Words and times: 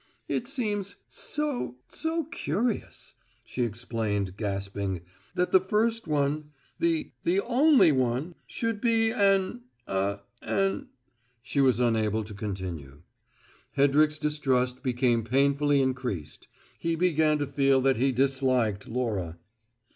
"It 0.27 0.47
seems 0.47 0.95
so 1.09 1.75
so 1.87 2.23
curious," 2.23 3.13
she 3.45 3.61
explained, 3.61 4.35
gasping, 4.35 5.01
"that 5.35 5.51
the 5.51 5.59
first 5.59 6.07
one 6.07 6.49
the 6.79 7.11
the 7.21 7.39
only 7.41 7.91
one 7.91 8.33
should 8.47 8.81
be 8.81 9.11
an 9.11 9.61
a 9.85 10.21
an" 10.41 10.89
She 11.43 11.61
was 11.61 11.79
unable 11.79 12.23
to 12.23 12.33
continue. 12.33 13.03
Hedrick's 13.77 14.17
distrust 14.17 14.81
became 14.81 15.23
painfully 15.23 15.83
increased: 15.83 16.47
he 16.79 16.95
began 16.95 17.37
to 17.37 17.45
feel 17.45 17.79
that 17.81 17.97
he 17.97 18.11
disliked 18.11 18.87
Laura. 18.87 19.37